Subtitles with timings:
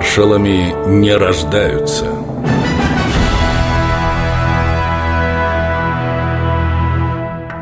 [0.00, 2.06] Маршалами не рождаются.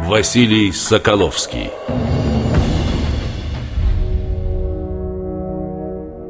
[0.05, 1.73] Василий Соколовский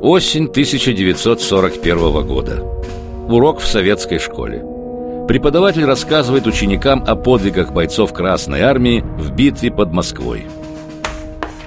[0.00, 2.64] Осень 1941 года.
[3.28, 4.64] Урок в советской школе.
[5.28, 10.46] Преподаватель рассказывает ученикам о подвигах бойцов Красной Армии в битве под Москвой.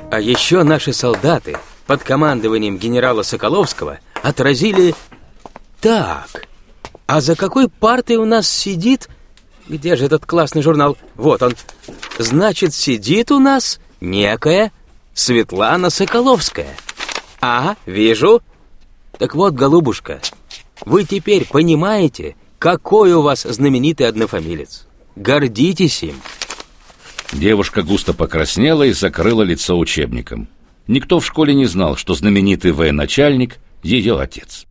[0.09, 4.95] А еще наши солдаты под командованием генерала Соколовского отразили...
[5.79, 6.47] Так,
[7.07, 9.09] а за какой партой у нас сидит...
[9.67, 10.97] Где же этот классный журнал?
[11.15, 11.55] Вот он.
[12.17, 14.71] Значит, сидит у нас некая
[15.13, 16.75] Светлана Соколовская.
[17.39, 18.41] А, вижу.
[19.17, 20.19] Так вот, голубушка,
[20.85, 24.87] вы теперь понимаете, какой у вас знаменитый однофамилец.
[25.15, 26.21] Гордитесь им.
[27.31, 30.47] Девушка густо покраснела и закрыла лицо учебником.
[30.87, 34.65] Никто в школе не знал, что знаменитый военачальник– ее отец.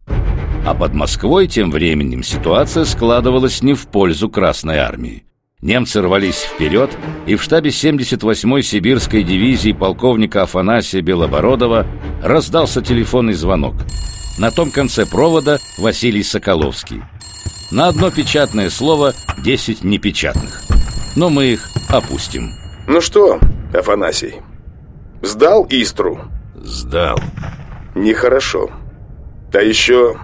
[0.64, 5.24] А под Москвой тем временем ситуация складывалась не в пользу Красной Армии.
[5.62, 6.90] Немцы рвались вперед,
[7.26, 11.86] и в штабе 78-й сибирской дивизии полковника Афанасия Белобородова
[12.22, 13.74] раздался телефонный звонок.
[14.38, 17.02] На том конце провода Василий Соколовский.
[17.70, 20.62] На одно печатное слово 10 непечатных.
[21.14, 22.52] Но мы их опустим.
[22.86, 23.38] Ну что,
[23.74, 24.36] Афанасий,
[25.20, 26.20] сдал Истру?
[26.54, 27.18] Сдал.
[27.94, 28.70] Нехорошо.
[29.50, 30.16] Да еще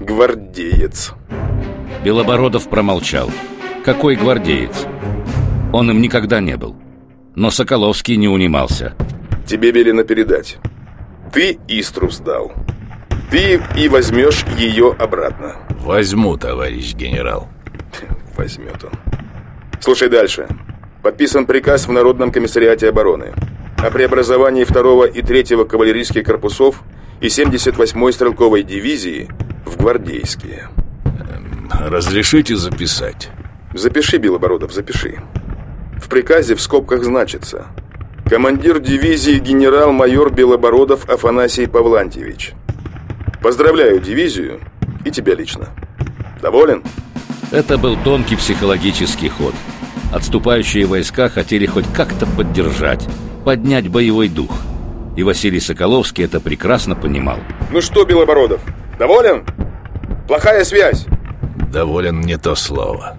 [0.00, 1.12] гвардеец.
[2.04, 3.30] Белобородов промолчал.
[3.84, 4.86] Какой гвардеец?
[5.72, 6.76] Он им никогда не был.
[7.36, 8.96] Но Соколовский не унимался.
[9.46, 10.58] Тебе велено передать.
[11.32, 12.52] Ты Истру сдал.
[13.30, 15.54] Ты и возьмешь ее обратно.
[15.80, 17.48] Возьму, товарищ генерал.
[18.36, 18.90] Возьмет он.
[19.80, 20.48] Слушай дальше.
[21.02, 23.34] Подписан приказ в Народном комиссариате обороны
[23.78, 26.82] о преобразовании 2 и 3 кавалерийских корпусов
[27.20, 29.28] и 78-й стрелковой дивизии
[29.64, 30.68] в гвардейские.
[31.70, 33.30] Разрешите записать?
[33.74, 35.20] Запиши, Белобородов, запиши.
[35.96, 37.66] В приказе в скобках значится
[38.28, 42.52] Командир дивизии генерал-майор Белобородов Афанасий Павлантьевич.
[43.40, 44.60] Поздравляю дивизию
[45.04, 45.68] и тебя лично.
[46.42, 46.82] Доволен?
[47.52, 49.54] Это был тонкий психологический ход.
[50.12, 53.06] Отступающие войска хотели хоть как-то поддержать,
[53.48, 54.50] поднять боевой дух.
[55.16, 57.38] И Василий Соколовский это прекрасно понимал.
[57.70, 58.60] Ну что, Белобородов,
[58.98, 59.46] доволен?
[60.26, 61.06] Плохая связь.
[61.72, 63.16] Доволен не то слово.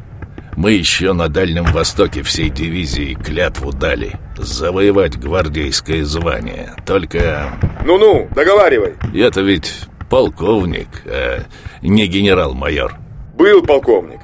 [0.55, 6.75] Мы еще на Дальнем Востоке всей дивизии клятву дали завоевать гвардейское звание.
[6.85, 7.53] Только...
[7.83, 8.97] Ну-ну, договаривай.
[9.15, 9.73] Это ведь
[10.11, 11.39] полковник, а
[11.81, 12.93] не генерал-майор.
[13.33, 14.19] Был полковник.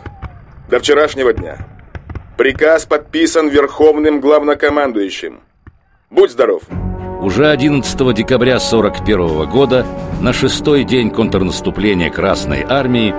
[0.70, 1.68] До вчерашнего дня.
[2.38, 5.40] Приказ подписан Верховным Главнокомандующим.
[6.10, 6.64] Будь здоров.
[7.22, 9.86] Уже 11 декабря 41 года,
[10.22, 13.14] на шестой день контрнаступления Красной Армии,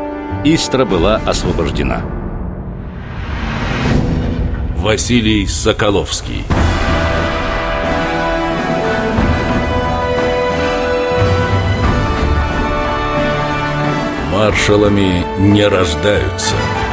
[0.45, 2.03] Истра была освобождена.
[4.77, 6.45] Василий Соколовский
[14.33, 16.55] Маршалами не рождаются–